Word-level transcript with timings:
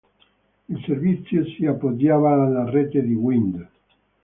Il 0.67 0.81
servizio 0.83 1.45
si 1.45 1.67
appoggiava 1.67 2.31
alla 2.33 2.67
rete 2.67 3.03
di 3.03 3.13
Wind. 3.13 3.69